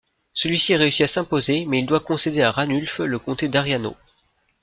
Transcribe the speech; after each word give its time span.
Celui-ci 0.33 0.75
réussit 0.75 1.01
à 1.03 1.07
s'imposer 1.07 1.67
mais 1.67 1.77
il 1.77 1.85
doit 1.85 1.99
concéder 1.99 2.41
à 2.41 2.49
Ranulf 2.49 2.97
le 3.01 3.19
comté 3.19 3.49
d'Ariano. 3.49 3.95